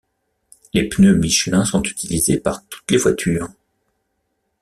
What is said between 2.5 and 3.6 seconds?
toutes les voitures.